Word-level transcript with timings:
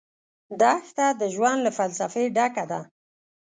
دښته 0.59 1.05
د 1.21 1.21
ژوند 1.35 1.59
له 1.65 1.71
فلسفې 1.77 2.23
ډکه 2.35 2.63
ده. 2.71 2.81